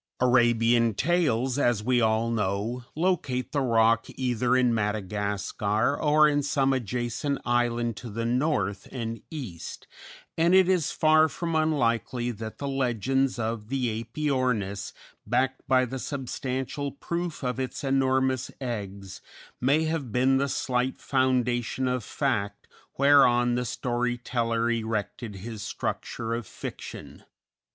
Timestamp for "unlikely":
11.55-12.31